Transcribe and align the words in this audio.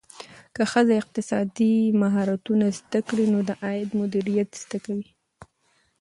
که 0.55 0.63
ښځه 0.71 0.93
اقتصادي 1.01 1.75
مهارتونه 2.01 2.67
زده 2.79 2.99
کړي، 3.07 3.25
نو 3.33 3.39
د 3.49 3.51
عاید 3.63 3.89
مدیریت 4.01 4.49
زده 4.63 4.77
کوي. 4.85 5.09